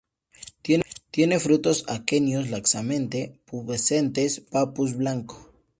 Tiene 1.11 1.39
frutos 1.39 1.85
aquenios 1.87 2.49
laxamente 2.49 3.39
pubescentes, 3.45 4.39
papus 4.41 4.95
blanco. 4.97 5.53